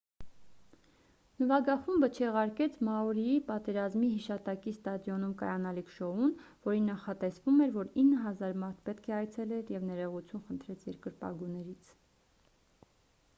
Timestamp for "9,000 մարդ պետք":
8.01-9.09